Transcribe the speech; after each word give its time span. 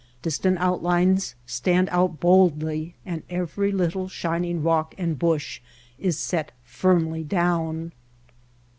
Dis 0.23 0.39
tant 0.39 0.57
outlines 0.57 1.35
stand 1.45 1.87
out 1.91 2.19
boldly, 2.19 2.95
and 3.05 3.21
every 3.29 3.71
little 3.71 4.07
shining 4.07 4.63
rock 4.63 4.95
and 4.97 5.19
bush 5.19 5.61
is 5.99 6.17
set 6.17 6.53
firmly 6.63 7.23
down. 7.23 7.91